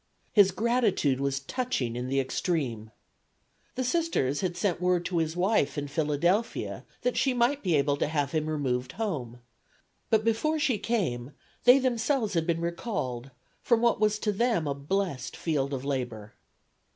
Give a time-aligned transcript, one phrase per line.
[0.33, 2.89] His gratitude was touching in the extreme.
[3.75, 7.95] The Sisters had word sent to his wife in Philadelphia that she might be able
[7.97, 9.41] to have him removed home,
[10.09, 11.33] but before she came
[11.65, 13.29] they themselves had been recalled
[13.61, 16.33] from what to them was a blessed field of labor.